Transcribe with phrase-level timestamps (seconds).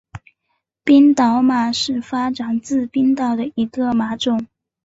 [0.83, 4.47] 冰岛马是发展自冰岛的一个马品种。